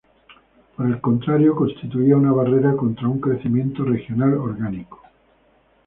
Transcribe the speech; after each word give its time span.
Por 0.75 0.87
el 0.87 0.99
contrario, 0.99 1.55
constituía 1.55 2.17
una 2.17 2.31
barrera 2.31 2.75
contra 2.75 3.07
un 3.07 3.21
crecimiento 3.21 3.83
regional 3.85 4.33
orgánico. 4.33 4.99